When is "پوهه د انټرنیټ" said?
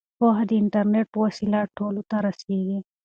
0.19-1.07